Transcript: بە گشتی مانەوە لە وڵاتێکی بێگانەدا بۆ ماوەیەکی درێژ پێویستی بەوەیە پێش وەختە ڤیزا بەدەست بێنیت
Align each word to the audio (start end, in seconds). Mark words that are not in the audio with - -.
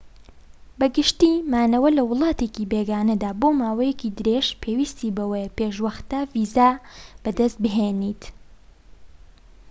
بە 0.79 0.87
گشتی 0.97 1.31
مانەوە 1.51 1.89
لە 1.97 2.03
وڵاتێکی 2.09 2.69
بێگانەدا 2.71 3.31
بۆ 3.41 3.49
ماوەیەکی 3.59 4.13
درێژ 4.17 4.47
پێویستی 4.61 5.15
بەوەیە 5.17 5.53
پێش 5.57 5.75
وەختە 5.85 6.19
ڤیزا 6.33 6.71
بەدەست 7.23 7.57
بێنیت 7.63 8.21